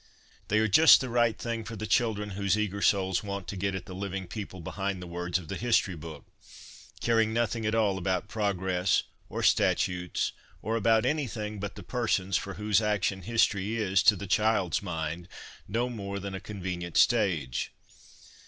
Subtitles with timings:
[0.47, 3.75] They are just the right thing for the children whose eager souls want to get
[3.75, 6.25] at the living people behind the words of the history book,
[7.01, 10.31] caring nothing at all about progress, or statutes,
[10.63, 15.27] or about anything but the persons, for whose action history is, to the child's mind,
[15.67, 17.71] no more than a convenient stage.